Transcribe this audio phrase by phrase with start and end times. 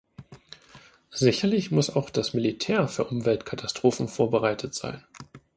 [1.11, 5.05] Sicherlich muss auch das Militär für Umweltkatastrophen vorbereitet sein.